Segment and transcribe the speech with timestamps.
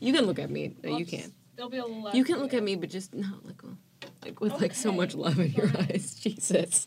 [0.00, 0.74] You can look at me.
[0.82, 1.32] No, you can.
[1.56, 2.14] There'll be a.
[2.14, 3.76] You can look at me, but just not like, oh,
[4.24, 4.62] like with okay.
[4.62, 6.14] like so much love in your eyes.
[6.20, 6.86] Jesus.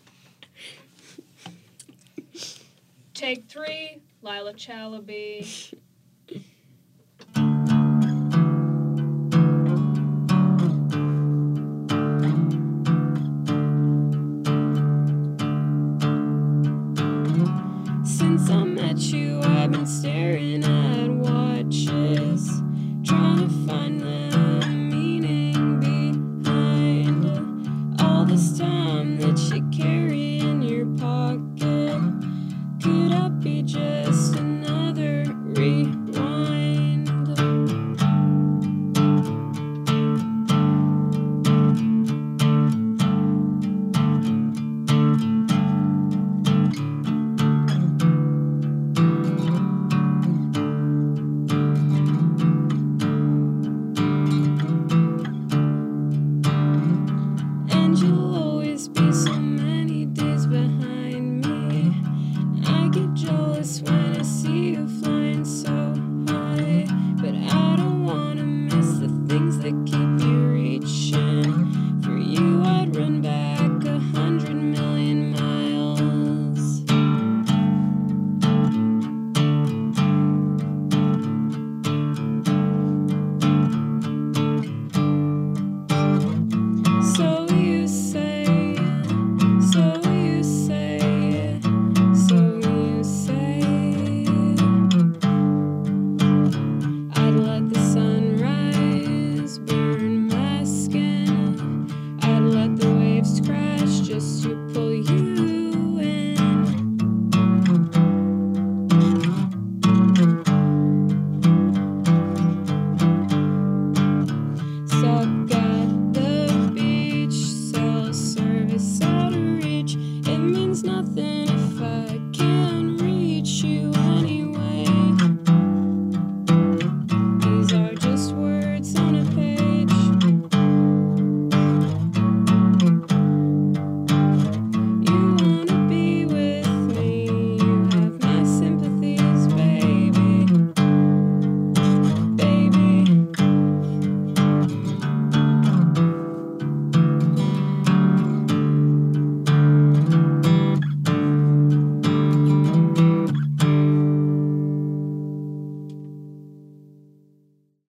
[3.13, 5.45] Take three, Lila Chalabi.
[18.05, 22.60] Since I met you, I've been staring at watches.
[28.83, 30.00] mom that she cared.